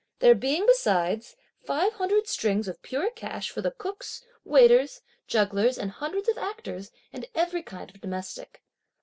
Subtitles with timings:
[0.17, 5.91] There being, besides, five hundred strings of pure cash for the cooks, waiters, jugglers and
[5.91, 8.63] hundreds of actors and every kind of domestic.